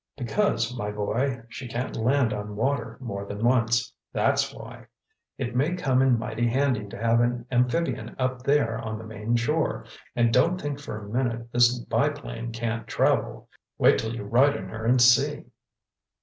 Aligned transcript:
"Because, 0.17 0.75
my 0.75 0.89
boy, 0.91 1.43
she 1.47 1.67
can't 1.67 1.95
land 1.95 2.33
on 2.33 2.55
water 2.55 2.97
more 2.99 3.23
than 3.23 3.43
once, 3.45 3.93
that's 4.11 4.51
why. 4.51 4.87
It 5.37 5.55
may 5.55 5.75
come 5.75 6.01
in 6.01 6.17
mighty 6.17 6.47
handy 6.47 6.87
to 6.87 6.97
have 6.97 7.19
an 7.19 7.45
amphibian 7.51 8.15
up 8.17 8.41
there 8.41 8.79
on 8.79 8.97
the 8.97 9.03
Maine 9.03 9.35
shore. 9.35 9.85
And 10.15 10.33
don't 10.33 10.59
think 10.59 10.79
for 10.79 10.97
a 10.97 11.07
minute 11.07 11.51
this 11.53 11.77
biplane 11.77 12.51
can't 12.51 12.87
travel. 12.87 13.47
Wait 13.77 13.99
till 13.99 14.15
you 14.15 14.23
ride 14.23 14.55
in 14.55 14.69
her 14.69 14.87
and 14.87 14.99
see." 14.99 15.43